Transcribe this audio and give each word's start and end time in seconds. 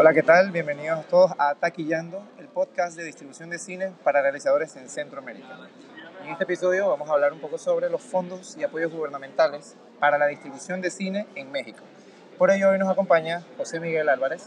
Hola, 0.00 0.14
¿qué 0.14 0.22
tal? 0.22 0.52
Bienvenidos 0.52 1.08
todos 1.08 1.32
a 1.38 1.56
Taquillando, 1.56 2.22
el 2.38 2.46
podcast 2.46 2.96
de 2.96 3.02
distribución 3.02 3.50
de 3.50 3.58
cine 3.58 3.92
para 4.04 4.22
realizadores 4.22 4.76
en 4.76 4.88
Centroamérica. 4.88 5.58
En 6.22 6.30
este 6.30 6.44
episodio 6.44 6.88
vamos 6.88 7.10
a 7.10 7.14
hablar 7.14 7.32
un 7.32 7.40
poco 7.40 7.58
sobre 7.58 7.90
los 7.90 8.00
fondos 8.00 8.56
y 8.56 8.62
apoyos 8.62 8.92
gubernamentales 8.92 9.74
para 9.98 10.16
la 10.16 10.28
distribución 10.28 10.80
de 10.80 10.92
cine 10.92 11.26
en 11.34 11.50
México. 11.50 11.80
Por 12.38 12.52
ello 12.52 12.70
hoy 12.70 12.78
nos 12.78 12.88
acompaña 12.88 13.42
José 13.56 13.80
Miguel 13.80 14.08
Álvarez. 14.08 14.46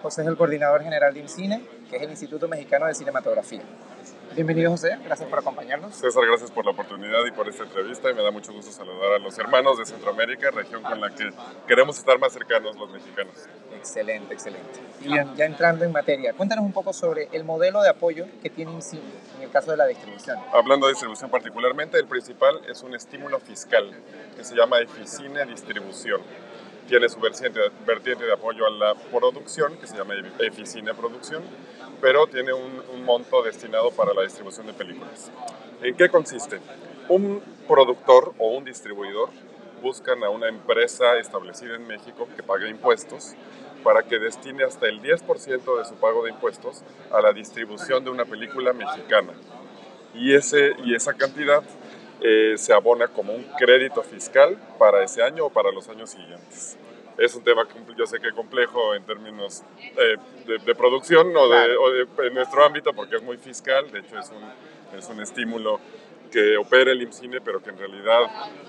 José 0.00 0.22
es 0.22 0.28
el 0.28 0.38
coordinador 0.38 0.82
general 0.82 1.12
de 1.12 1.20
INCINE, 1.20 1.62
que 1.90 1.96
es 1.96 2.02
el 2.02 2.08
Instituto 2.08 2.48
Mexicano 2.48 2.86
de 2.86 2.94
Cinematografía. 2.94 3.60
Bienvenido 4.34 4.70
José, 4.70 4.96
gracias 5.04 5.28
por 5.28 5.40
acompañarnos. 5.40 5.92
César, 5.92 6.24
gracias 6.24 6.52
por 6.52 6.64
la 6.64 6.70
oportunidad 6.70 7.18
y 7.26 7.32
por 7.32 7.48
esta 7.48 7.64
entrevista 7.64 8.10
y 8.10 8.14
me 8.14 8.22
da 8.22 8.30
mucho 8.30 8.52
gusto 8.52 8.70
saludar 8.70 9.14
a 9.14 9.18
los 9.18 9.36
hermanos 9.38 9.76
de 9.76 9.84
Centroamérica, 9.84 10.52
región 10.52 10.82
con 10.82 11.00
la 11.00 11.10
que 11.10 11.30
queremos 11.66 11.98
estar 11.98 12.16
más 12.20 12.32
cercanos 12.32 12.76
los 12.76 12.90
mexicanos. 12.90 13.34
Excelente, 13.76 14.32
excelente. 14.32 14.80
Y 15.00 15.08
ya 15.08 15.44
entrando 15.44 15.84
en 15.84 15.90
materia, 15.90 16.32
cuéntanos 16.32 16.64
un 16.64 16.72
poco 16.72 16.92
sobre 16.92 17.28
el 17.32 17.42
modelo 17.42 17.82
de 17.82 17.88
apoyo 17.88 18.26
que 18.40 18.50
tiene 18.50 18.72
INCINE 18.72 19.02
en 19.36 19.42
el 19.42 19.50
caso 19.50 19.72
de 19.72 19.78
la 19.78 19.86
distribución. 19.86 20.38
Hablando 20.52 20.86
de 20.86 20.92
distribución 20.92 21.28
particularmente, 21.28 21.98
el 21.98 22.06
principal 22.06 22.60
es 22.68 22.82
un 22.84 22.94
estímulo 22.94 23.40
fiscal 23.40 23.90
que 24.36 24.44
se 24.44 24.54
llama 24.54 24.78
Eficine 24.78 25.44
Distribución 25.44 26.20
tiene 26.90 27.08
su 27.08 27.20
vertiente, 27.20 27.60
vertiente 27.86 28.24
de 28.24 28.32
apoyo 28.32 28.66
a 28.66 28.70
la 28.70 28.94
producción, 28.96 29.76
que 29.78 29.86
se 29.86 29.96
llama 29.96 30.14
Eficine 30.40 30.92
Producción, 30.92 31.40
pero 32.00 32.26
tiene 32.26 32.52
un, 32.52 32.82
un, 32.92 33.04
monto 33.04 33.44
destinado 33.44 33.92
para 33.92 34.12
la 34.12 34.22
distribución 34.22 34.66
de 34.66 34.72
películas. 34.72 35.30
¿En 35.82 35.96
qué 35.96 36.08
consiste? 36.08 36.58
Un 37.08 37.40
productor 37.68 38.34
o 38.38 38.56
un 38.56 38.64
distribuidor 38.64 39.30
buscan 39.80 40.24
a 40.24 40.30
una 40.30 40.48
empresa 40.48 41.16
establecida 41.18 41.76
en 41.76 41.86
México 41.86 42.26
que 42.34 42.42
pague 42.42 42.68
impuestos 42.68 43.34
para 43.84 44.02
que 44.02 44.18
destine 44.18 44.64
hasta 44.64 44.88
el 44.88 45.00
10% 45.00 45.78
de 45.78 45.84
su 45.84 45.94
pago 45.94 46.24
de 46.24 46.30
impuestos 46.30 46.82
a 47.12 47.20
la 47.20 47.32
distribución 47.32 48.02
de 48.02 48.10
una 48.10 48.24
película 48.24 48.72
mexicana. 48.72 49.32
Y, 50.12 50.34
ese, 50.34 50.72
y 50.84 50.96
esa 50.96 51.14
cantidad 51.14 51.62
eh, 52.22 52.54
se 52.56 52.72
abona 52.72 53.08
como 53.08 53.34
un 53.34 53.44
crédito 53.58 54.02
fiscal 54.02 54.58
para 54.78 55.02
ese 55.02 55.22
año 55.22 55.46
o 55.46 55.50
para 55.50 55.70
los 55.70 55.88
años 55.88 56.10
siguientes. 56.10 56.76
Es 57.18 57.34
un 57.34 57.42
tema, 57.44 57.66
yo 57.96 58.06
sé 58.06 58.18
que 58.18 58.32
complejo 58.32 58.94
en 58.94 59.04
términos 59.04 59.62
eh, 59.96 60.16
de, 60.64 60.74
producción 60.74 61.36
o, 61.36 61.48
de, 61.48 62.06
en 62.26 62.34
nuestro 62.34 62.64
ámbito 62.64 62.92
porque 62.94 63.16
es 63.16 63.22
muy 63.22 63.36
fiscal, 63.36 63.90
de 63.90 64.00
hecho 64.00 64.18
es 64.18 64.30
un, 64.30 64.98
es 64.98 65.08
un 65.08 65.20
estímulo 65.20 65.80
que 66.30 66.56
opera 66.56 66.92
el 66.92 67.02
IMCINE, 67.02 67.40
pero 67.40 67.62
que 67.62 67.70
en 67.70 67.78
realidad 67.78 68.20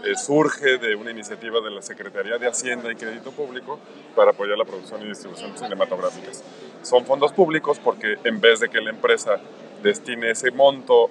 eh, 0.03 0.15
surge 0.15 0.77
de 0.77 0.95
una 0.95 1.11
iniciativa 1.11 1.61
de 1.61 1.69
la 1.69 1.81
Secretaría 1.81 2.38
de 2.38 2.47
Hacienda 2.47 2.91
y 2.91 2.95
Crédito 2.95 3.31
Público 3.31 3.80
para 4.15 4.31
apoyar 4.31 4.58
la 4.58 4.65
producción 4.65 5.02
y 5.03 5.08
distribución 5.08 5.58
cinematográficas. 5.58 6.43
Son 6.81 7.05
fondos 7.05 7.31
públicos 7.31 7.80
porque 7.80 8.17
en 8.23 8.41
vez 8.41 8.59
de 8.59 8.69
que 8.69 8.81
la 8.81 8.89
empresa 8.89 9.39
destine 9.83 10.31
ese 10.31 10.52
monto 10.52 11.09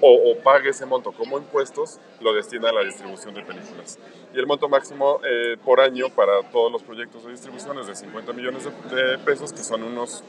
o, 0.00 0.36
pague 0.42 0.70
ese 0.70 0.86
monto 0.86 1.12
como 1.12 1.38
impuestos, 1.38 2.00
lo 2.20 2.32
destina 2.32 2.70
a 2.70 2.72
la 2.72 2.82
distribución 2.82 3.34
de 3.34 3.42
películas. 3.42 3.98
Y 4.34 4.38
el 4.38 4.46
monto 4.46 4.68
máximo 4.68 5.20
eh, 5.24 5.56
por 5.64 5.80
año 5.80 6.08
para 6.10 6.42
todos 6.50 6.70
los 6.72 6.82
proyectos 6.82 7.24
de 7.24 7.32
distribución 7.32 7.78
es 7.78 7.86
de 7.86 7.94
50 7.94 8.32
millones 8.32 8.64
de, 8.64 9.18
pesos, 9.18 9.52
que 9.52 9.58
son 9.58 9.82
unos 9.82 10.24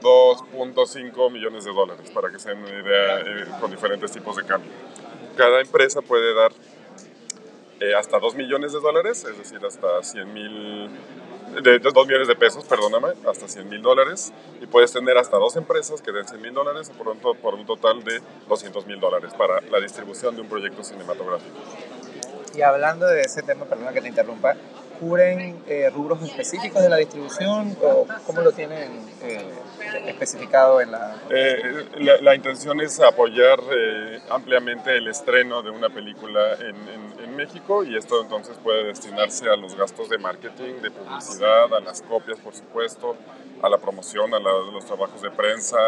2.5 0.00 1.26
eh, 1.26 1.30
millones 1.30 1.64
de 1.64 1.72
dólares, 1.72 2.10
para 2.10 2.30
que 2.30 2.38
se 2.38 2.50
den 2.50 2.58
una 2.58 2.70
idea 2.70 3.20
eh, 3.20 3.46
con 3.60 3.70
diferentes 3.70 4.10
tipos 4.12 4.36
de 4.36 4.44
cambio. 4.44 4.70
Cada 5.36 5.60
empresa 5.60 6.00
puede 6.02 6.34
dar 6.34 6.52
hasta 7.98 8.18
2 8.18 8.34
millones 8.36 8.72
de 8.72 8.80
dólares, 8.80 9.26
es 9.30 9.36
decir, 9.36 9.58
hasta 9.66 10.02
100 10.02 10.32
mil 10.32 10.88
de 11.62 11.78
2 11.78 12.06
millones 12.06 12.28
de 12.28 12.36
pesos, 12.36 12.64
perdóname, 12.64 13.08
hasta 13.28 13.48
100 13.48 13.68
mil 13.68 13.82
dólares. 13.82 14.32
Y 14.60 14.66
puedes 14.66 14.92
tener 14.92 15.16
hasta 15.18 15.36
dos 15.36 15.56
empresas 15.56 16.00
que 16.02 16.12
den 16.12 16.26
100 16.26 16.40
mil 16.40 16.54
dólares 16.54 16.90
por 16.90 17.08
un, 17.08 17.18
por 17.18 17.54
un 17.54 17.66
total 17.66 18.02
de 18.04 18.20
200 18.48 18.86
mil 18.86 19.00
dólares 19.00 19.32
para 19.36 19.60
la 19.60 19.80
distribución 19.80 20.34
de 20.36 20.42
un 20.42 20.48
proyecto 20.48 20.82
cinematográfico. 20.82 21.56
Y 22.54 22.62
hablando 22.62 23.06
de 23.06 23.22
ese 23.22 23.42
tema, 23.42 23.64
perdona 23.64 23.92
que 23.92 24.00
te 24.00 24.08
interrumpa, 24.08 24.54
¿cubren 24.98 25.62
eh, 25.66 25.90
rubros 25.90 26.22
específicos 26.22 26.82
de 26.82 26.88
la 26.88 26.96
distribución 26.96 27.76
o 27.82 28.06
cómo 28.26 28.40
lo 28.40 28.52
tienen 28.52 29.06
eh, 29.22 29.50
especificado 30.06 30.80
en 30.80 30.92
la... 30.92 31.16
Eh, 31.30 31.86
la... 31.98 32.20
la... 32.20 32.34
intención 32.34 32.80
es 32.80 33.00
apoyar 33.00 33.58
ampliamente 34.30 34.96
el 34.96 35.08
estreno 35.08 35.62
de 35.62 35.70
una 35.70 35.88
película 35.88 36.54
en, 36.54 36.76
en, 36.88 37.24
en, 37.24 37.36
México 37.36 37.84
y 37.84 37.96
esto 37.96 38.22
entonces 38.22 38.56
puede 38.62 38.84
destinarse 38.84 39.48
a 39.48 39.56
los 39.56 39.76
gastos 39.76 40.08
de 40.08 40.18
marketing, 40.18 40.74
de 40.82 40.90
publicidad, 40.90 41.72
a 41.74 41.80
las 41.80 42.02
copias 42.02 42.38
por 42.38 42.54
supuesto, 42.54 43.16
a 43.62 43.68
la 43.68 43.78
promoción, 43.78 44.32
a, 44.34 44.38
la, 44.38 44.52
los 44.72 44.84
trabajos 44.84 45.20
de 45.22 45.30
prensa 45.30 45.78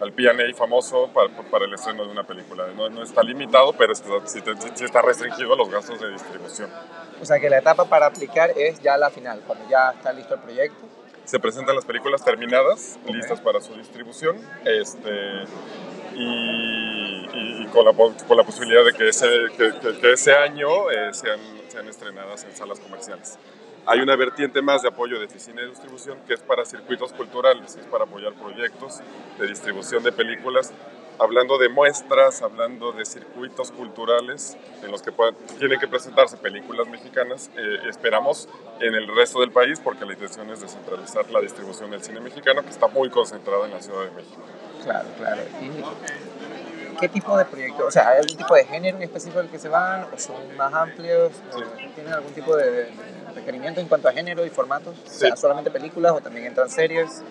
al 0.00 0.12
P&A 0.12 0.54
famoso 0.54 1.08
para, 1.12 1.28
para, 1.50 1.64
el 1.64 1.74
estreno 1.74 2.04
de 2.04 2.10
una 2.10 2.24
película. 2.24 2.66
No, 2.76 2.88
no 2.88 3.02
está 3.02 3.22
limitado, 3.22 3.72
pero 3.72 3.92
está, 3.92 4.26
sí, 4.26 4.40
sí, 4.74 4.84
está 4.84 5.02
restringido 5.02 5.54
a 5.54 5.56
los 5.56 5.68
gastos 5.68 6.00
de 6.00 6.10
distribución. 6.10 6.70
O 7.20 7.24
sea 7.24 7.40
que 7.40 7.50
la 7.50 7.58
etapa 7.58 7.84
para 7.86 8.06
aplicar 8.06 8.52
es 8.56 8.80
ya 8.80 8.96
la 8.96 9.10
final, 9.10 9.42
cuando 9.46 9.68
ya 9.68 9.90
está 9.90 10.12
listo 10.12 10.34
el 10.34 10.40
proyecto. 10.40 10.86
Se 11.24 11.38
presentan 11.38 11.76
las 11.76 11.84
películas 11.84 12.24
terminadas, 12.24 12.98
okay. 13.02 13.16
listas 13.16 13.40
para 13.40 13.60
su 13.60 13.74
distribución, 13.74 14.38
este, 14.64 15.44
y, 16.14 17.26
y, 17.34 17.62
y 17.62 17.66
con, 17.66 17.84
la, 17.84 17.92
con, 17.92 18.36
la, 18.36 18.44
posibilidad 18.44 18.84
de 18.84 18.94
que 18.94 19.08
ese, 19.08 19.26
que, 19.56 19.74
que, 19.78 19.98
que 19.98 20.12
ese 20.12 20.32
año 20.32 20.90
eh, 20.90 21.12
sean, 21.12 21.38
sean 21.68 21.86
estrenadas 21.88 22.44
en 22.44 22.56
salas 22.56 22.80
comerciales. 22.80 23.38
Hay 23.86 24.00
una 24.00 24.16
vertiente 24.16 24.60
más 24.62 24.82
de 24.82 24.88
apoyo 24.88 25.18
de 25.18 25.26
oficina 25.26 25.62
de 25.62 25.68
distribución 25.68 26.18
que 26.26 26.34
es 26.34 26.40
para 26.40 26.64
circuitos 26.64 27.12
culturales, 27.12 27.76
es 27.76 27.86
para 27.86 28.04
apoyar 28.04 28.34
proyectos 28.34 29.00
de 29.38 29.46
distribución 29.46 30.02
de 30.02 30.12
películas, 30.12 30.72
hablando 31.18 31.58
de 31.58 31.68
muestras, 31.68 32.42
hablando 32.42 32.92
de 32.92 33.04
circuitos 33.04 33.72
culturales 33.72 34.56
en 34.82 34.90
los 34.90 35.02
que 35.02 35.12
puedan, 35.12 35.34
tienen 35.58 35.80
que 35.80 35.88
presentarse 35.88 36.36
películas 36.36 36.88
mexicanas. 36.88 37.50
Eh, 37.56 37.88
esperamos 37.88 38.48
en 38.80 38.94
el 38.94 39.14
resto 39.14 39.40
del 39.40 39.50
país 39.50 39.80
porque 39.80 40.04
la 40.04 40.12
intención 40.12 40.50
es 40.50 40.60
descentralizar 40.60 41.28
la 41.30 41.40
distribución 41.40 41.90
del 41.90 42.02
cine 42.02 42.20
mexicano 42.20 42.62
que 42.62 42.70
está 42.70 42.88
muy 42.88 43.10
concentrada 43.10 43.66
en 43.66 43.72
la 43.72 43.82
Ciudad 43.82 44.04
de 44.04 44.10
México. 44.12 44.42
Claro, 44.84 45.08
claro. 45.18 45.42
¿Y 45.60 45.70
qué 47.00 47.08
tipo 47.08 47.36
de 47.36 47.44
proyectos? 47.44 47.86
O 47.86 47.90
sea, 47.90 48.08
¿hay 48.08 48.18
algún 48.18 48.36
tipo 48.36 48.54
de 48.54 48.64
género 48.64 48.96
en 48.96 49.02
específico 49.02 49.40
al 49.40 49.48
que 49.48 49.58
se 49.58 49.68
van 49.68 50.06
o 50.12 50.18
son 50.18 50.56
más 50.56 50.72
amplios? 50.72 51.32
Sí. 51.54 51.62
¿Tienen 51.94 52.12
algún 52.12 52.32
tipo 52.32 52.56
de, 52.56 52.70
de 52.70 52.90
requerimiento 53.34 53.80
en 53.80 53.88
cuanto 53.88 54.08
a 54.08 54.12
género 54.12 54.44
y 54.44 54.50
formatos? 54.50 54.96
Sí. 55.04 55.16
O 55.16 55.18
sea, 55.18 55.36
¿solamente 55.36 55.70
películas 55.70 56.12
o 56.12 56.20
también 56.20 56.46
entran 56.46 56.68
series? 56.68 57.22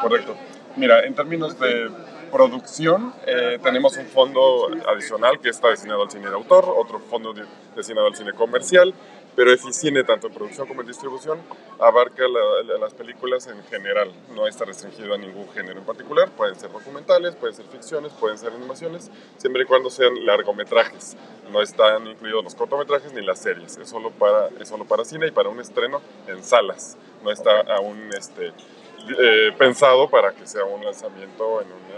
Correcto. 0.00 0.36
Mira, 0.76 1.04
en 1.04 1.14
términos 1.14 1.58
de 1.58 1.90
producción, 2.30 3.14
eh, 3.26 3.58
tenemos 3.62 3.96
un 3.96 4.06
fondo 4.06 4.68
adicional 4.88 5.40
que 5.40 5.48
está 5.48 5.68
destinado 5.68 6.02
al 6.02 6.10
cine 6.10 6.28
de 6.28 6.34
autor, 6.34 6.66
otro 6.76 6.98
fondo 6.98 7.32
de, 7.32 7.44
destinado 7.74 8.08
al 8.08 8.14
cine 8.14 8.32
comercial, 8.32 8.92
pero 9.36 9.52
Eficine, 9.52 10.02
tanto 10.02 10.28
en 10.28 10.32
producción 10.32 10.66
como 10.66 10.80
en 10.80 10.86
distribución, 10.86 11.38
abarca 11.78 12.26
la, 12.26 12.62
la, 12.64 12.78
las 12.78 12.94
películas 12.94 13.46
en 13.46 13.62
general, 13.64 14.10
no 14.34 14.46
está 14.46 14.64
restringido 14.64 15.12
a 15.14 15.18
ningún 15.18 15.48
género 15.50 15.78
en 15.78 15.84
particular, 15.84 16.30
pueden 16.30 16.56
ser 16.56 16.72
documentales, 16.72 17.36
pueden 17.36 17.54
ser 17.54 17.66
ficciones, 17.66 18.12
pueden 18.14 18.38
ser 18.38 18.52
animaciones, 18.54 19.10
siempre 19.36 19.62
y 19.62 19.66
cuando 19.66 19.90
sean 19.90 20.24
largometrajes, 20.24 21.16
no 21.52 21.60
están 21.60 22.06
incluidos 22.06 22.42
los 22.42 22.54
cortometrajes 22.54 23.12
ni 23.12 23.20
las 23.20 23.38
series, 23.38 23.76
es 23.76 23.88
solo 23.88 24.10
para, 24.10 24.48
es 24.58 24.68
solo 24.68 24.86
para 24.86 25.04
cine 25.04 25.26
y 25.26 25.30
para 25.30 25.50
un 25.50 25.60
estreno 25.60 26.00
en 26.26 26.42
salas, 26.42 26.96
no 27.22 27.30
está 27.30 27.60
aún 27.76 28.10
este, 28.16 28.52
eh, 29.08 29.52
pensado 29.56 30.08
para 30.08 30.32
que 30.32 30.46
sea 30.46 30.64
un 30.64 30.84
lanzamiento 30.84 31.60
en 31.60 31.68
una 31.68 31.95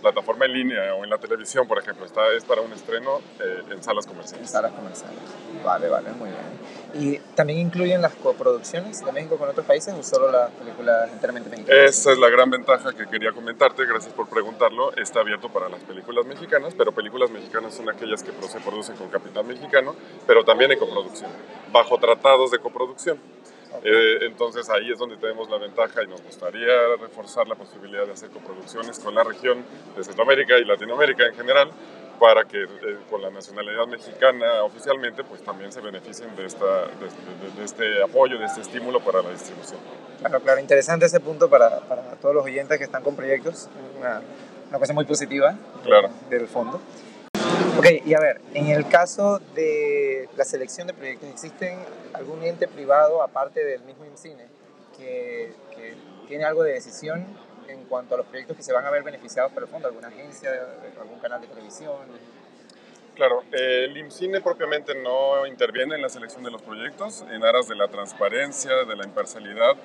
plataforma 0.00 0.46
en 0.46 0.52
línea 0.52 0.94
o 0.94 1.04
en 1.04 1.10
la 1.10 1.18
televisión, 1.18 1.66
por 1.66 1.78
ejemplo. 1.78 2.06
Está, 2.06 2.32
es 2.32 2.44
para 2.44 2.60
un 2.60 2.72
estreno 2.72 3.20
eh, 3.40 3.62
en 3.70 3.82
salas 3.82 4.06
comerciales. 4.06 4.46
En 4.46 4.48
salas 4.48 4.72
comerciales. 4.72 5.18
Vale, 5.64 5.88
vale, 5.88 6.10
muy 6.12 6.30
bien. 6.30 6.58
¿Y 6.94 7.18
también 7.34 7.58
incluyen 7.58 8.00
las 8.00 8.14
coproducciones 8.14 9.04
de 9.04 9.12
México 9.12 9.36
con 9.36 9.48
otros 9.48 9.66
países 9.66 9.92
o 9.94 10.02
solo 10.02 10.30
las 10.30 10.50
películas 10.52 11.10
enteramente 11.12 11.50
mexicanas? 11.50 11.84
Esa 11.84 12.12
es 12.12 12.18
la 12.18 12.30
gran 12.30 12.50
ventaja 12.50 12.92
que 12.94 13.06
quería 13.06 13.32
comentarte, 13.32 13.84
gracias 13.84 14.14
por 14.14 14.28
preguntarlo. 14.28 14.94
Está 14.96 15.20
abierto 15.20 15.50
para 15.50 15.68
las 15.68 15.80
películas 15.80 16.24
mexicanas, 16.24 16.74
pero 16.76 16.92
películas 16.92 17.30
mexicanas 17.30 17.74
son 17.74 17.90
aquellas 17.90 18.22
que 18.22 18.30
se 18.48 18.60
producen 18.60 18.96
con 18.96 19.08
capital 19.08 19.44
mexicano, 19.44 19.94
pero 20.26 20.44
también 20.44 20.72
en 20.72 20.78
coproducción, 20.78 21.30
bajo 21.72 21.98
tratados 21.98 22.50
de 22.50 22.58
coproducción. 22.58 23.18
Eh, 23.84 24.18
entonces 24.22 24.68
ahí 24.70 24.90
es 24.90 24.98
donde 24.98 25.16
tenemos 25.16 25.48
la 25.50 25.58
ventaja 25.58 26.02
y 26.02 26.06
nos 26.06 26.22
gustaría 26.22 26.96
reforzar 27.00 27.46
la 27.46 27.54
posibilidad 27.54 28.06
de 28.06 28.12
hacer 28.12 28.30
coproducciones 28.30 28.98
con 28.98 29.14
la 29.14 29.24
región 29.24 29.64
de 29.96 30.04
Centroamérica 30.04 30.58
y 30.58 30.64
Latinoamérica 30.64 31.26
en 31.26 31.34
general 31.34 31.70
para 32.18 32.44
que 32.44 32.62
eh, 32.62 32.68
con 33.08 33.22
la 33.22 33.30
nacionalidad 33.30 33.86
mexicana 33.86 34.62
oficialmente 34.64 35.22
pues 35.22 35.42
también 35.42 35.70
se 35.70 35.80
beneficien 35.80 36.34
de, 36.34 36.46
esta, 36.46 36.64
de, 36.64 37.06
de, 37.06 37.56
de, 37.56 37.64
este 37.64 38.02
apoyo, 38.02 38.38
de 38.38 38.46
este 38.46 38.60
estímulo 38.62 39.00
para 39.00 39.22
la 39.22 39.30
distribución. 39.30 39.78
Claro, 40.18 40.40
claro, 40.40 40.60
interesante 40.60 41.06
ese 41.06 41.20
punto 41.20 41.48
para, 41.48 41.80
para 41.80 42.02
todos 42.16 42.34
los 42.34 42.44
oyentes 42.44 42.76
que 42.78 42.84
están 42.84 43.02
con 43.02 43.14
proyectos, 43.14 43.68
una, 43.98 44.20
una 44.68 44.78
cosa 44.78 44.92
muy 44.92 45.04
positiva 45.04 45.56
claro. 45.84 46.10
del 46.28 46.48
fondo. 46.48 46.80
Ok, 47.78 47.86
y 48.04 48.12
a 48.12 48.18
ver, 48.18 48.40
en 48.54 48.66
el 48.66 48.88
caso 48.88 49.38
de 49.54 50.28
la 50.36 50.44
selección 50.44 50.88
de 50.88 50.94
proyectos, 50.94 51.30
¿existen 51.30 51.78
algún 52.12 52.42
ente 52.42 52.66
privado, 52.66 53.22
aparte 53.22 53.64
del 53.64 53.82
mismo 53.82 54.04
IMCINE, 54.04 54.46
que, 54.96 55.52
que 55.76 55.94
tiene 56.26 56.44
algo 56.44 56.64
de 56.64 56.72
decisión 56.72 57.24
en 57.68 57.84
cuanto 57.84 58.16
a 58.16 58.18
los 58.18 58.26
proyectos 58.26 58.56
que 58.56 58.64
se 58.64 58.72
van 58.72 58.84
a 58.84 58.90
ver 58.90 59.04
beneficiados 59.04 59.52
por 59.52 59.62
el 59.62 59.68
fondo? 59.68 59.86
¿Alguna 59.86 60.08
agencia, 60.08 60.50
algún 61.00 61.20
canal 61.20 61.40
de 61.40 61.46
televisión? 61.46 61.94
Claro, 63.14 63.44
el 63.52 63.96
IMCINE 63.96 64.40
propiamente 64.40 64.96
no 64.96 65.46
interviene 65.46 65.94
en 65.94 66.02
la 66.02 66.08
selección 66.08 66.42
de 66.42 66.50
los 66.50 66.62
proyectos 66.62 67.24
en 67.30 67.44
aras 67.44 67.68
de 67.68 67.76
la 67.76 67.86
transparencia, 67.86 68.72
de 68.86 68.96
la 68.96 69.04
imparcialidad. 69.04 69.76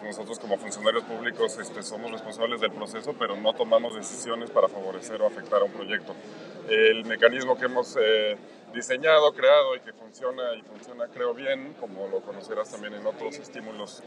Pues 0.00 0.18
nosotros 0.18 0.40
como 0.40 0.58
funcionarios 0.58 1.04
públicos 1.04 1.56
este, 1.58 1.82
somos 1.82 2.10
responsables 2.10 2.60
del 2.60 2.72
proceso, 2.72 3.14
pero 3.16 3.36
no 3.36 3.52
tomamos 3.52 3.94
decisiones 3.94 4.50
para 4.50 4.68
favorecer 4.68 5.22
o 5.22 5.26
afectar 5.26 5.60
a 5.62 5.64
un 5.64 5.70
proyecto. 5.70 6.14
El 6.68 7.04
mecanismo 7.04 7.56
que 7.56 7.66
hemos 7.66 7.96
eh, 8.00 8.36
diseñado, 8.74 9.32
creado 9.32 9.76
y 9.76 9.80
que 9.80 9.92
funciona 9.92 10.54
y 10.56 10.62
funciona 10.62 11.06
creo 11.06 11.32
bien, 11.32 11.74
como 11.78 12.08
lo 12.08 12.20
conocerás 12.22 12.70
también 12.70 12.94
en 12.94 13.06
otros 13.06 13.38
estímulos 13.38 14.02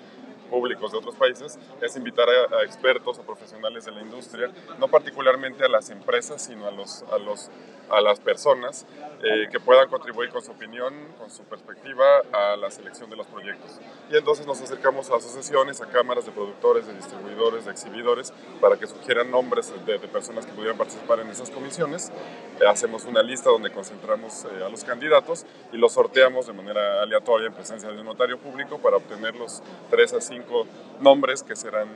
públicos 0.47 0.91
de 0.91 0.97
otros 0.97 1.15
países, 1.15 1.59
es 1.81 1.95
invitar 1.95 2.27
a, 2.29 2.63
expertos 2.63 3.19
o 3.19 3.21
profesionales 3.23 3.85
de 3.85 3.91
la 3.91 4.01
industria, 4.01 4.51
no 4.79 4.87
particularmente 4.87 5.63
a 5.63 5.69
las 5.69 5.89
empresas, 5.89 6.41
sino 6.41 6.67
a, 6.67 6.71
los, 6.71 7.03
a, 7.11 7.17
los, 7.17 7.49
a 7.89 8.01
las 8.01 8.19
personas 8.19 8.85
eh, 9.23 9.47
que 9.51 9.59
puedan 9.59 9.89
contribuir 9.89 10.29
con 10.29 10.43
su 10.43 10.51
opinión, 10.51 10.93
con 11.17 11.31
su 11.31 11.43
perspectiva 11.43 12.05
a 12.31 12.55
la 12.55 12.69
selección 12.69 13.09
de 13.09 13.15
los 13.15 13.25
proyectos. 13.25 13.79
Y 14.11 14.15
entonces 14.15 14.45
nos 14.45 14.61
acercamos 14.61 15.09
a 15.09 15.15
asociaciones, 15.15 15.81
a 15.81 15.87
cámaras 15.87 16.25
de 16.25 16.31
productores, 16.31 16.85
de 16.85 16.93
distribuidores, 16.93 17.65
de 17.65 17.71
exhibidores, 17.71 18.31
para 18.61 18.77
que 18.77 18.85
sugieran 18.85 19.31
nombres 19.31 19.73
de, 19.85 19.99
personas 20.07 20.45
que 20.45 20.53
pudieran 20.53 20.77
participar 20.77 21.19
en 21.19 21.29
esas 21.29 21.49
comisiones. 21.49 22.11
Eh, 22.59 22.67
hacemos 22.67 23.05
una 23.05 23.23
lista 23.23 23.49
donde 23.49 23.71
concentramos 23.71 24.45
eh, 24.45 24.63
a 24.63 24.69
los 24.69 24.83
candidatos 24.83 25.45
y 25.73 25.77
los 25.77 25.93
sorteamos 25.93 26.47
de 26.47 26.53
manera 26.53 27.01
aleatoria 27.01 27.47
en 27.47 27.53
presencia 27.53 27.89
de 27.89 27.99
un 27.99 28.05
notario 28.05 28.37
público 28.37 28.77
para 28.77 28.97
obtener 28.97 29.35
los 29.35 29.63
tres 29.89 30.13
a 30.13 30.21
cinco 30.37 30.65
nombres 31.01 31.43
que 31.43 31.55
serán 31.55 31.87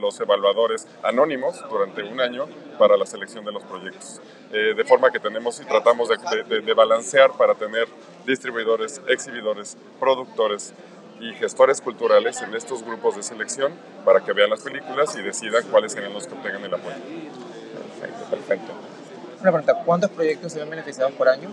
los 0.00 0.20
evaluadores 0.20 0.86
anónimos 1.02 1.64
durante 1.70 2.02
un 2.02 2.20
año 2.20 2.46
para 2.78 2.96
la 2.96 3.06
selección 3.06 3.44
de 3.44 3.52
los 3.52 3.62
proyectos. 3.64 4.20
Eh, 4.52 4.74
de 4.76 4.84
forma 4.84 5.10
que 5.10 5.18
tenemos 5.18 5.60
y 5.60 5.64
tratamos 5.64 6.08
de, 6.08 6.60
de, 6.60 6.74
balancear 6.74 7.32
para 7.32 7.54
tener 7.54 7.88
distribuidores, 8.26 9.00
exhibidores, 9.08 9.76
productores 9.98 10.74
y 11.20 11.32
gestores 11.34 11.80
culturales 11.80 12.40
en 12.42 12.54
estos 12.54 12.84
grupos 12.84 13.16
de 13.16 13.22
selección 13.22 13.72
para 14.04 14.20
que 14.20 14.32
vean 14.32 14.50
las 14.50 14.60
películas 14.60 15.16
y 15.16 15.22
decidan 15.22 15.64
cuáles 15.70 15.92
serán 15.92 16.12
los 16.12 16.26
que 16.26 16.34
obtengan 16.34 16.64
el 16.64 16.74
apoyo. 16.74 16.96
Perfecto, 18.00 18.24
perfecto. 18.30 18.72
Una 19.40 19.52
pregunta, 19.52 19.84
¿cuántos 19.84 20.10
proyectos 20.10 20.52
se 20.52 20.60
ven 20.60 20.70
beneficiados 20.70 21.12
por 21.12 21.28
año? 21.28 21.48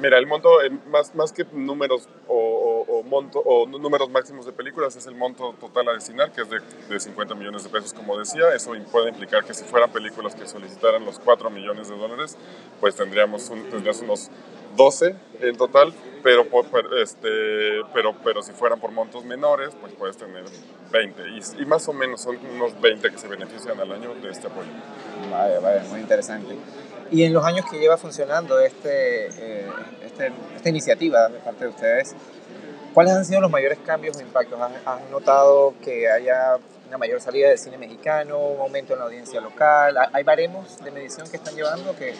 Mira, 0.00 0.16
el 0.16 0.26
monto, 0.26 0.62
eh, 0.62 0.70
más, 0.88 1.14
más 1.14 1.30
que 1.30 1.44
números 1.52 2.08
o, 2.26 2.69
monto, 3.04 3.40
o 3.40 3.66
números 3.66 4.10
máximos 4.10 4.46
de 4.46 4.52
películas, 4.52 4.96
es 4.96 5.06
el 5.06 5.14
monto 5.14 5.54
total 5.60 5.88
a 5.88 5.92
destinar, 5.92 6.32
que 6.32 6.42
es 6.42 6.50
de, 6.50 6.60
de, 6.88 7.00
50 7.00 7.34
millones 7.34 7.64
de 7.64 7.70
pesos, 7.70 7.92
como 7.92 8.18
decía. 8.18 8.54
Eso 8.54 8.72
puede 8.90 9.10
implicar 9.10 9.44
que 9.44 9.54
si 9.54 9.64
fueran 9.64 9.90
películas 9.90 10.34
que 10.34 10.46
solicitaran 10.46 11.04
los 11.04 11.18
4 11.18 11.50
millones 11.50 11.88
de 11.88 11.96
dólares, 11.96 12.36
pues 12.80 12.96
tendríamos, 12.96 13.48
un, 13.50 13.68
tendrías 13.70 14.00
unos 14.00 14.30
12 14.76 15.14
en 15.40 15.56
total, 15.56 15.92
pero, 16.22 16.46
este, 17.02 17.82
pero, 17.94 18.14
pero 18.22 18.42
si 18.42 18.52
fueran 18.52 18.80
por 18.80 18.92
montos 18.92 19.24
menores, 19.24 19.70
pues 19.80 19.92
puedes 19.94 20.16
tener 20.16 20.44
20. 20.92 21.22
Y, 21.30 21.62
y, 21.62 21.66
más 21.66 21.88
o 21.88 21.92
menos 21.92 22.20
son 22.20 22.38
unos 22.54 22.80
20 22.80 23.10
que 23.10 23.18
se 23.18 23.28
benefician 23.28 23.78
al 23.80 23.90
año 23.92 24.14
de 24.14 24.30
este 24.30 24.46
apoyo. 24.46 24.68
Vale, 25.30 25.58
vale, 25.58 25.80
muy 25.88 26.00
interesante. 26.00 26.56
Y 27.10 27.24
en 27.24 27.32
los 27.32 27.44
años 27.44 27.66
que 27.68 27.78
lleva 27.78 27.96
funcionando 27.96 28.60
este, 28.60 29.26
eh, 29.26 29.68
este, 30.04 30.32
esta 30.54 30.68
iniciativa 30.68 31.28
de 31.28 31.38
parte 31.40 31.64
de 31.64 31.70
ustedes, 31.70 32.14
¿cuáles 32.94 33.14
han 33.14 33.24
sido 33.24 33.40
los 33.40 33.50
mayores 33.50 33.78
cambios 33.84 34.16
o 34.16 34.20
impactos? 34.20 34.58
¿Han, 34.60 35.10
notado 35.10 35.74
que 35.82 36.08
haya 36.08 36.56
una 36.88 36.98
mayor 36.98 37.20
salida 37.20 37.48
del 37.48 37.58
cine 37.58 37.78
mexicano, 37.78 38.38
un 38.38 38.60
aumento 38.60 38.92
en 38.94 38.98
la 38.98 39.04
audiencia 39.06 39.40
local? 39.40 39.96
¿Hay 40.12 40.24
baremos 40.24 40.82
de 40.82 40.90
medición 40.90 41.28
que 41.30 41.36
están 41.36 41.54
llevando? 41.54 41.94
Que, 41.96 42.14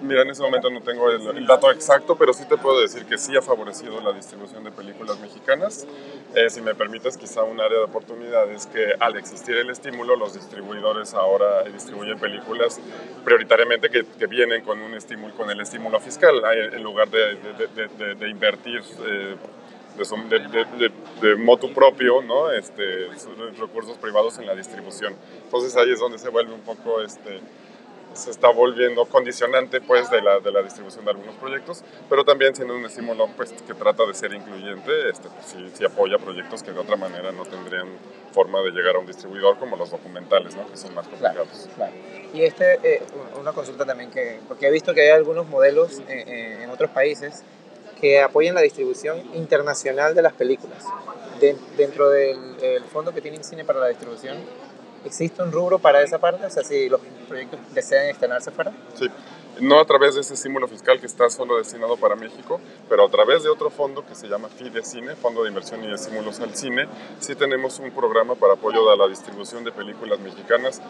Mira, 0.00 0.22
en 0.22 0.30
ese 0.30 0.42
momento 0.42 0.70
no 0.70 0.80
tengo 0.80 1.10
el, 1.10 1.46
dato 1.46 1.70
exacto, 1.70 2.16
pero 2.16 2.32
sí 2.32 2.44
te 2.48 2.56
puedo 2.56 2.80
decir 2.80 3.04
que 3.04 3.18
sí 3.18 3.36
ha 3.36 3.42
favorecido 3.42 4.00
la 4.00 4.12
distribución 4.12 4.64
de 4.64 4.70
películas 4.70 5.20
mexicanas. 5.20 5.86
Eh, 6.34 6.48
si 6.48 6.62
me 6.62 6.74
permites, 6.74 7.18
quizá 7.18 7.42
un 7.42 7.60
área 7.60 7.78
de 7.78 7.84
oportunidad 7.84 8.50
es 8.50 8.66
que 8.66 8.94
al 8.98 9.16
existir 9.16 9.56
el 9.56 9.68
estímulo, 9.68 10.16
los 10.16 10.32
distribuidores 10.32 11.12
ahora 11.12 11.64
distribuyen 11.64 12.18
películas 12.18 12.80
prioritariamente 13.24 13.90
que, 13.90 14.06
que 14.06 14.26
vienen 14.26 14.64
con, 14.64 14.80
un 14.80 14.94
estímulo, 14.94 15.34
con 15.34 15.50
el 15.50 15.60
estímulo 15.60 16.00
fiscal, 16.00 16.42
en 16.72 16.82
lugar 16.82 17.10
de, 17.10 17.36
de, 17.36 18.14
de, 18.14 18.28
invertir. 18.28 18.82
Eh, 19.06 19.36
de, 19.96 20.90
de, 21.20 21.36
moto 21.36 21.72
propio, 21.72 22.22
¿no? 22.22 22.50
Este, 22.50 23.08
recursos 23.58 23.96
privados 23.98 24.38
en 24.38 24.46
la 24.46 24.54
distribución. 24.54 25.14
Entonces 25.44 25.76
ahí 25.76 25.90
es 25.92 25.98
donde 25.98 26.18
se 26.18 26.28
vuelve 26.28 26.52
un 26.52 26.62
poco 26.62 27.00
este, 27.02 27.40
se 28.14 28.30
está 28.30 28.50
volviendo 28.50 29.04
condicionante 29.06 29.80
pues 29.80 30.10
de 30.10 30.20
la, 30.20 30.40
de 30.40 30.52
la 30.52 30.62
distribución 30.62 31.04
de 31.04 31.12
algunos 31.12 31.34
proyectos, 31.36 31.82
pero 32.08 32.24
también 32.24 32.54
siendo 32.54 32.74
un 32.74 32.84
estímulo 32.84 33.28
pues 33.36 33.52
que 33.52 33.74
trata 33.74 34.06
de 34.06 34.14
ser 34.14 34.32
incluyente, 34.32 35.10
este, 35.10 35.28
pues, 35.28 35.56
sí, 35.74 35.84
apoya 35.84 36.18
proyectos 36.18 36.62
que 36.62 36.72
de 36.72 36.78
otra 36.78 36.96
manera 36.96 37.32
no 37.32 37.44
tendrían 37.44 37.88
forma 38.32 38.60
de 38.62 38.70
llegar 38.70 38.96
a 38.96 38.98
un 38.98 39.06
distribuidor 39.06 39.58
como 39.58 39.76
los 39.76 39.90
documentales, 39.90 40.54
¿no? 40.56 40.68
que 40.68 40.76
son 40.76 40.94
más 40.94 41.06
complicados. 41.08 41.68
Claro, 41.74 41.92
Y 42.34 42.42
este, 42.42 42.78
eh, 42.82 43.02
una 43.40 43.52
consulta 43.52 43.84
también 43.84 44.10
que, 44.10 44.40
porque 44.48 44.66
he 44.66 44.70
visto 44.70 44.94
que 44.94 45.02
hay 45.02 45.10
algunos 45.10 45.48
modelos 45.48 46.00
eh, 46.00 46.24
eh, 46.26 46.58
en 46.62 46.70
otros 46.70 46.90
países 46.90 47.44
que 48.02 48.20
apoyan 48.20 48.54
la 48.54 48.60
distribución 48.60 49.22
internacional 49.34 50.14
de 50.14 50.20
las 50.20 50.34
películas. 50.34 50.84
dentro 51.76 52.10
del, 52.10 52.56
del 52.58 52.84
fondo 52.84 53.14
que 53.14 53.22
tiene 53.22 53.42
Cine 53.42 53.64
para 53.64 53.80
la 53.80 53.88
distribución, 53.88 54.36
¿Existe 55.04 55.42
un 55.42 55.50
rubro 55.50 55.78
para 55.78 56.02
esa 56.02 56.18
parte? 56.18 56.46
O 56.46 56.50
sea, 56.50 56.62
si 56.62 56.88
los 56.88 57.00
proyectos 57.28 57.58
desean 57.74 58.06
externarse 58.06 58.50
fuera. 58.52 58.72
Sí, 58.94 59.06
no 59.60 59.80
a 59.80 59.84
través 59.84 60.14
de 60.14 60.20
ese 60.20 60.34
estímulo 60.34 60.68
fiscal 60.68 61.00
que 61.00 61.06
está 61.06 61.28
solo 61.28 61.56
destinado 61.58 61.96
para 61.96 62.14
México, 62.14 62.60
pero 62.88 63.04
a 63.04 63.10
través 63.10 63.42
de 63.42 63.48
otro 63.48 63.70
fondo 63.70 64.06
que 64.06 64.14
se 64.14 64.28
llama 64.28 64.48
FIDE 64.48 64.82
Fondo 65.16 65.42
de 65.42 65.48
Inversión 65.48 65.82
y 65.84 65.92
Estímulos 65.92 66.40
al 66.40 66.54
Cine, 66.54 66.86
sí 67.18 67.34
tenemos 67.34 67.78
un 67.80 67.90
programa 67.90 68.36
para 68.36 68.54
apoyo 68.54 68.88
a 68.90 68.96
la 68.96 69.08
distribución 69.08 69.64
de 69.64 69.72
películas 69.72 70.20
mexicanas 70.20 70.80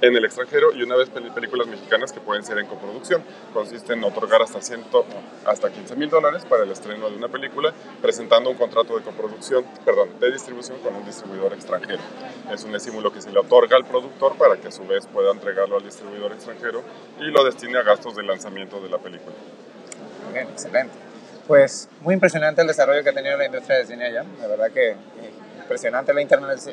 en 0.00 0.16
el 0.16 0.24
extranjero 0.24 0.72
y 0.72 0.82
una 0.82 0.96
vez 0.96 1.08
películas 1.10 1.66
mexicanas 1.66 2.12
que 2.12 2.20
pueden 2.20 2.44
ser 2.44 2.58
en 2.58 2.66
coproducción. 2.66 3.22
Consiste 3.52 3.94
en 3.94 4.04
otorgar 4.04 4.42
hasta, 4.42 4.60
ciento, 4.60 5.04
hasta 5.44 5.70
15 5.70 5.96
mil 5.96 6.10
dólares 6.10 6.44
para 6.44 6.64
el 6.64 6.70
estreno 6.70 7.08
de 7.10 7.16
una 7.16 7.28
película, 7.28 7.72
presentando 8.02 8.50
un 8.50 8.56
contrato 8.56 8.96
de 8.96 9.02
coproducción, 9.02 9.64
perdón, 9.84 10.10
de 10.20 10.32
distribución 10.32 10.78
con 10.80 10.94
un 10.94 11.04
distribuidor 11.04 11.52
extranjero. 11.52 12.00
Es 12.52 12.64
un 12.64 12.74
estímulo 12.74 13.12
que 13.12 13.20
se 13.20 13.30
le 13.30 13.38
otorga 13.38 13.76
al 13.76 13.84
productor 13.84 14.36
para 14.36 14.56
que 14.56 14.68
a 14.68 14.72
su 14.72 14.86
vez 14.86 15.06
pueda 15.06 15.32
entregarlo 15.32 15.76
al 15.76 15.84
distribuidor 15.84 16.32
extranjero 16.32 16.82
y 17.20 17.24
lo 17.24 17.44
destine 17.44 17.78
a 17.78 17.82
gastos 17.82 18.16
de 18.16 18.22
lanzamiento 18.22 18.80
de 18.80 18.88
la 18.88 18.98
película. 18.98 19.34
Bien, 20.32 20.48
excelente. 20.48 20.92
Pues 21.46 21.88
muy 22.00 22.14
impresionante 22.14 22.60
el 22.60 22.66
desarrollo 22.66 23.04
que 23.04 23.10
ha 23.10 23.14
tenido 23.14 23.36
la 23.36 23.46
industria 23.46 23.78
de 23.78 23.86
cine 23.86 24.06
allá. 24.06 24.24
La 24.40 24.48
verdad 24.48 24.70
que 24.72 24.96
impresionante 25.66 26.14
la 26.14 26.22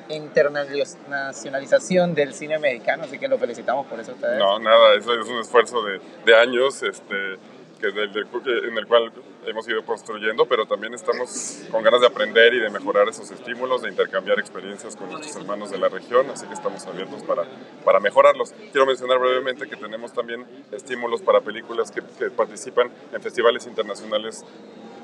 internacionalización 0.10 2.14
del 2.14 2.36
cine 2.36 2.60
mexicano, 2.60 3.04
así 3.04 3.18
que 3.18 3.28
lo 3.28 3.40
felicitamos 3.40 3.88
por 3.88 4.00
eso 4.00 4.12
ustedes. 4.12 4.38
No, 4.38 4.60
nada, 4.60 4.94
eso 4.96 5.20
es 5.20 5.28
un 5.28 5.40
esfuerzo 5.40 5.84
de, 5.84 6.00
de 6.26 6.36
años 6.36 6.84
este, 6.84 7.40
que 7.80 7.88
en 7.88 8.78
el 8.78 8.86
cual 8.88 9.12
hemos 9.46 9.68
ido 9.68 9.84
construyendo, 9.84 10.46
pero 10.46 10.66
también 10.66 10.94
estamos 10.94 11.64
con 11.70 11.84
ganas 11.84 12.00
de 12.02 12.08
aprender 12.08 12.54
y 12.54 12.60
de 12.60 12.70
mejorar 12.70 13.10
esos 13.10 13.30
estímulos, 13.32 13.82
de 13.82 13.90
intercambiar 13.90 14.40
experiencias 14.40 14.96
con 14.96 15.10
nuestros 15.10 15.36
hermanos 15.36 15.70
de 15.72 15.80
la 15.80 15.90
región, 15.90 16.30
así 16.30 16.48
que 16.48 16.54
estamos 16.54 16.86
abiertos 16.86 17.24
para, 17.24 17.44
para 17.84 18.00
mejorarlos. 18.00 18.54
Quiero 18.72 18.86
mencionar 18.86 19.20
brevemente 19.20 19.68
que 19.68 19.76
tenemos 19.76 20.14
también 20.14 20.46
estímulos 20.72 21.22
para 21.22 21.42
películas 21.42 21.92
que, 21.92 22.02
que 22.18 22.30
participan 22.30 22.90
en 23.12 23.22
festivales 23.22 23.66
internacionales 23.66 24.46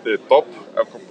de 0.05 0.17
top, 0.17 0.45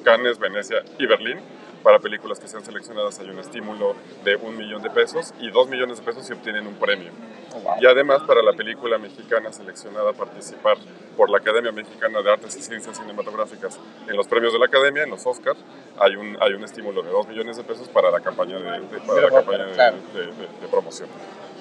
Cannes, 0.04 0.38
Venecia 0.38 0.82
y 0.98 1.04
Berlín 1.06 1.38
para 1.82 1.98
películas 1.98 2.38
que 2.38 2.48
sean 2.48 2.64
seleccionadas 2.64 3.18
hay 3.18 3.30
un 3.30 3.38
estímulo 3.38 3.94
de 4.24 4.36
un 4.36 4.56
millón 4.56 4.82
de 4.82 4.90
pesos 4.90 5.32
y 5.40 5.50
dos 5.50 5.68
millones 5.68 5.98
de 5.98 6.04
pesos 6.04 6.26
si 6.26 6.32
obtienen 6.32 6.66
un 6.66 6.74
premio. 6.74 7.10
Oh, 7.54 7.76
y 7.80 7.86
además 7.86 8.22
para 8.26 8.42
la 8.42 8.52
película 8.52 8.98
mexicana 8.98 9.52
seleccionada 9.52 10.10
a 10.10 10.12
participar 10.12 10.76
por 11.16 11.30
la 11.30 11.38
Academia 11.38 11.72
Mexicana 11.72 12.22
de 12.22 12.30
Artes 12.30 12.56
y 12.56 12.62
Ciencias 12.62 12.98
Cinematográficas 12.98 13.78
en 14.08 14.16
los 14.16 14.26
premios 14.28 14.52
de 14.52 14.58
la 14.58 14.66
Academia, 14.66 15.02
en 15.02 15.10
los 15.10 15.26
Oscars, 15.26 15.58
hay 15.98 16.16
un, 16.16 16.36
hay 16.40 16.52
un 16.52 16.64
estímulo 16.64 17.02
de 17.02 17.10
dos 17.10 17.26
millones 17.26 17.56
de 17.56 17.64
pesos 17.64 17.88
para 17.88 18.10
la 18.10 18.20
campaña 18.20 18.58
de, 18.58 19.00
para 19.06 19.22
la 19.22 19.30
campaña 19.30 19.66
de 19.66 20.68
promoción. 20.70 21.08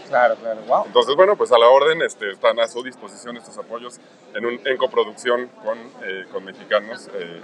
Claro, 0.08 0.36
claro, 0.36 0.62
wow. 0.68 0.86
Entonces, 0.86 1.16
bueno, 1.16 1.36
pues 1.36 1.52
a 1.52 1.58
la 1.58 1.68
orden 1.68 2.02
este, 2.02 2.32
están 2.32 2.60
a 2.60 2.68
su 2.68 2.84
disposición 2.84 3.38
estos 3.38 3.58
apoyos 3.58 4.00
en, 4.34 4.46
un, 4.46 4.60
en 4.66 4.78
coproducción 4.78 5.50
con, 5.64 5.78
eh, 6.04 6.26
con 6.32 6.46
mexicanos 6.46 7.10
eh, 7.14 7.42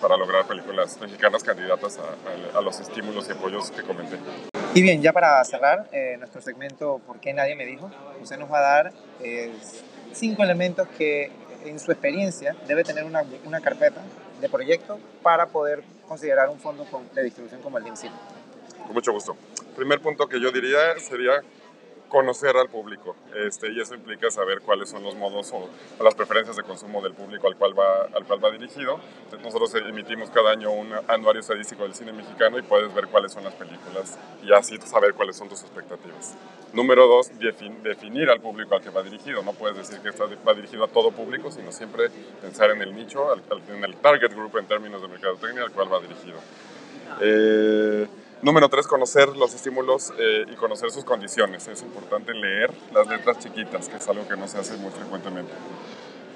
para 0.00 0.16
lograr 0.16 0.46
películas 0.46 0.98
mexicanas 1.00 1.42
candidatas 1.42 1.98
a, 1.98 2.58
a, 2.58 2.60
los 2.60 2.78
estímulos 2.80 3.28
y 3.28 3.32
apoyos 3.32 3.70
que 3.70 3.82
comenté. 3.82 4.18
Y 4.74 4.82
bien, 4.82 5.02
ya 5.02 5.12
para 5.12 5.42
cerrar 5.44 5.88
eh, 5.92 6.16
nuestro 6.18 6.40
segmento 6.40 7.00
¿Por 7.06 7.20
qué 7.20 7.32
nadie 7.32 7.54
me 7.54 7.64
dijo? 7.64 7.90
Usted 8.20 8.38
nos 8.38 8.50
va 8.50 8.58
a 8.58 8.62
dar 8.82 8.92
cinco 10.12 10.42
elementos 10.42 10.88
que 10.96 11.30
en 11.64 11.78
su 11.78 11.90
experiencia, 11.90 12.54
debe 12.66 12.84
tener 12.84 13.04
una, 13.04 13.24
una 13.44 13.60
carpeta 13.60 14.02
de 14.40 14.48
proyecto 14.48 14.98
para 15.22 15.46
poder 15.46 15.82
considerar 16.06 16.48
un 16.48 16.60
fondo 16.60 16.86
de 17.14 17.22
distribución 17.22 17.62
como 17.62 17.78
el 17.78 17.84
de 17.84 17.90
INCIL? 17.90 18.10
Con 18.84 18.92
mucho 18.92 19.12
gusto. 19.12 19.36
Primer 19.76 20.00
punto 20.00 20.28
que 20.28 20.40
yo 20.40 20.52
diría 20.52 20.98
sería 20.98 21.42
conocer 22.14 22.56
al 22.56 22.68
público 22.68 23.16
este, 23.34 23.72
y 23.72 23.80
eso 23.80 23.92
implica 23.92 24.30
saber 24.30 24.60
cuáles 24.60 24.88
son 24.88 25.02
los 25.02 25.16
modos 25.16 25.52
o, 25.52 25.68
las 26.00 26.14
preferencias 26.14 26.54
de 26.54 26.62
consumo 26.62 27.02
del 27.02 27.12
público 27.12 27.48
al 27.48 27.56
cual 27.56 27.76
va, 27.76 28.02
al 28.14 28.24
cual 28.24 28.38
va 28.44 28.52
dirigido. 28.52 29.00
nosotros 29.42 29.74
emitimos 29.74 30.30
cada 30.30 30.52
año 30.52 30.70
un 30.70 30.92
anuario 31.08 31.40
estadístico 31.40 31.82
del 31.82 31.92
cine 31.92 32.12
mexicano 32.12 32.56
y 32.56 32.62
puedes 32.62 32.94
ver 32.94 33.08
cuáles 33.08 33.32
son 33.32 33.42
las 33.42 33.54
películas 33.54 34.16
y 34.44 34.52
así 34.52 34.78
saber 34.78 35.14
cuáles 35.14 35.34
son 35.34 35.48
tus 35.48 35.62
expectativas. 35.62 36.36
Número 36.72 37.08
dos, 37.08 37.32
definir 37.36 38.30
al 38.30 38.40
público 38.40 38.76
al 38.76 38.80
que 38.80 38.90
va 38.90 39.02
dirigido. 39.02 39.42
No 39.42 39.52
puedes 39.52 39.76
decir 39.76 39.98
que 39.98 40.10
está, 40.10 40.26
va 40.46 40.54
dirigido 40.54 40.84
a 40.84 40.88
todo 40.88 41.10
público, 41.10 41.50
sino 41.50 41.72
siempre 41.72 42.10
pensar 42.40 42.70
en 42.70 42.80
el 42.80 42.94
nicho, 42.94 43.26
en 43.68 43.82
el 43.82 43.96
target 43.96 44.32
group 44.32 44.56
en 44.56 44.66
términos 44.66 45.02
de 45.02 45.08
mercadotecnia 45.08 45.64
al 45.64 45.72
cual 45.72 45.92
va 45.92 45.98
dirigido. 45.98 46.38
Eh, 47.20 48.06
Número 48.44 48.68
tres, 48.68 48.86
conocer 48.86 49.34
los 49.38 49.54
estímulos 49.54 50.12
eh, 50.18 50.44
y 50.52 50.54
conocer 50.56 50.90
sus 50.90 51.02
condiciones. 51.02 51.66
Es 51.66 51.80
importante 51.80 52.34
leer 52.34 52.70
las 52.92 53.08
letras 53.08 53.38
chiquitas, 53.38 53.88
que 53.88 53.96
es 53.96 54.06
algo 54.06 54.28
que 54.28 54.36
no 54.36 54.46
se 54.46 54.58
hace 54.58 54.76
muy 54.76 54.90
frecuentemente. 54.90 55.50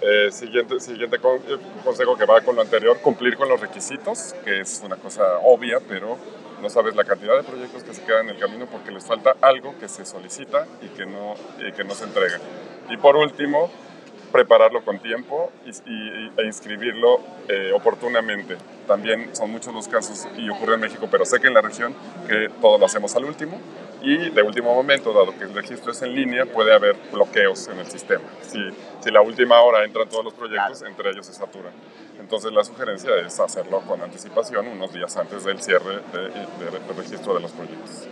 Eh, 0.01 0.31
siguiente 0.31 0.81
siguiente 0.81 1.19
eh, 1.19 1.59
consejo 1.85 2.17
que 2.17 2.25
va 2.25 2.41
con 2.41 2.57
lo 2.57 2.63
anterior, 2.63 2.99
cumplir 3.03 3.37
con 3.37 3.51
los 3.51 3.61
requisitos, 3.61 4.35
que 4.43 4.63
es 4.63 4.81
una 4.83 4.97
cosa 4.97 5.23
obvia, 5.45 5.81
pero 5.87 6.17
no 6.63 6.71
sabes 6.71 6.97
la 6.97 7.05
cantidad 7.05 7.37
de 7.37 7.43
proyectos 7.43 7.85
que 7.85 7.93
se 7.93 8.03
quedan 8.03 8.31
en 8.31 8.37
el 8.37 8.41
camino 8.41 8.65
porque 8.73 8.91
les 8.91 9.05
falta 9.05 9.37
algo 9.43 9.79
que 9.79 9.87
se 9.87 10.07
solicita 10.07 10.67
y 10.81 10.89
que 10.89 11.05
no, 11.05 11.35
y 11.59 11.73
que 11.73 11.85
no 11.85 11.95
se 11.95 12.05
entrega. 12.05 12.41
Y 12.89 12.97
por 12.97 13.17
último, 13.17 13.71
prepararlo 14.33 14.85
con 14.85 14.99
tiempo 14.99 15.51
y, 15.65 15.71
e 16.37 16.45
inscribirlo 16.45 17.21
eh, 17.49 17.73
oportunamente. 17.75 18.57
También 18.87 19.35
son 19.35 19.51
muchos 19.51 19.75
los 19.75 19.89
casos, 19.89 20.27
y 20.37 20.49
ocurre 20.49 20.75
en 20.75 20.81
México, 20.81 21.09
pero 21.11 21.25
sé 21.25 21.41
que 21.41 21.49
en 21.49 21.55
la 21.55 21.61
región, 21.61 21.95
que 22.27 22.49
todo 22.61 22.79
lo 22.79 22.87
hacemos 22.87 23.15
al 23.17 23.25
último. 23.25 23.61
Y 24.01 24.31
de 24.31 24.43
último 24.43 24.75
momento, 24.75 25.13
dado 25.13 25.37
que 25.37 25.45
el 25.45 25.53
registro 25.53 25.91
es 25.91 26.01
en 26.03 26.15
línea, 26.15 26.47
puede 26.47 26.73
haber 26.73 26.97
bloqueos 27.13 27.67
en 27.69 27.79
el 27.79 27.87
sistema. 27.87 28.23
Si, 28.43 28.59
si 29.01 29.11
la 29.11 29.21
última 29.21 29.61
hora 29.61 29.85
entran 29.85 30.09
todos 30.09 30.25
los 30.25 30.35
proyectos, 30.35 30.83
entre 30.83 31.11
ellos 31.11 31.27
se 31.27 31.33
saturan. 31.33 31.73
Entonces 32.21 32.53
la 32.53 32.63
sugerencia 32.65 33.11
es 33.25 33.41
hacerlo 33.41 33.81
con 33.81 34.03
anticipación, 34.03 34.69
unos 34.69 34.93
días 34.93 35.17
antes 35.17 35.45
del 35.45 35.61
cierre 35.63 36.01
del 36.13 36.33
de, 36.33 36.95
registro 36.97 37.35
de 37.35 37.41
los 37.41 37.53
proyectos. 37.53 38.07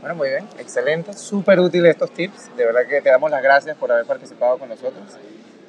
Bueno, 0.00 0.14
muy 0.14 0.28
bien, 0.28 0.48
excelente, 0.58 1.12
súper 1.12 1.58
útiles 1.60 1.90
estos 1.90 2.10
tips. 2.12 2.56
De 2.56 2.64
verdad 2.64 2.86
que 2.88 3.00
te 3.00 3.10
damos 3.10 3.30
las 3.30 3.42
gracias 3.42 3.76
por 3.76 3.90
haber 3.92 4.06
participado 4.06 4.58
con 4.58 4.68
nosotros. 4.68 5.18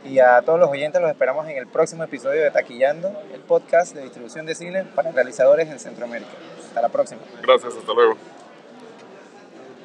Y 0.06 0.20
a 0.20 0.41
todos 0.41 0.60
los 0.60 0.70
oyentes 0.70 1.01
los 1.01 1.10
esperamos 1.10 1.48
en 1.48 1.58
el 1.58 1.68
próximo 1.68 2.03
episodio 2.03 2.41
de 2.41 2.51
Taquillando, 2.51 3.12
el 3.34 3.41
podcast 3.41 3.94
de 3.94 4.03
distribución 4.03 4.46
de 4.46 4.56
cine 4.56 4.84
para 4.96 5.12
realizadores 5.12 5.68
en 5.70 5.79
Centroamérica. 5.79 6.32
Hasta 6.68 6.82
la 6.82 6.89
próxima. 6.89 7.22
Gracias, 7.41 7.75
hasta 7.75 7.94
luego. 7.94 8.15